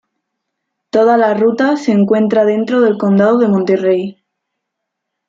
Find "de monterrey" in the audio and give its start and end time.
3.37-4.23